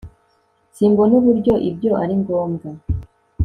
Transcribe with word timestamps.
simbona 0.75 1.13
uburyo 1.19 1.53
ibyo 1.69 1.91
ari 2.03 2.13
ngombwa 2.21 2.67